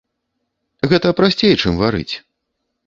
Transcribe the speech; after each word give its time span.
Гэта 0.93 1.07
прасцей, 1.21 1.53
чым 1.61 1.73
варыць. 1.85 2.11